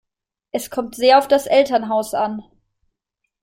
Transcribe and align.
Es 0.51 0.71
kommt 0.71 0.95
sehr 0.95 1.19
auf 1.19 1.27
das 1.27 1.45
Elternhaus 1.45 2.15
an. 2.15 2.41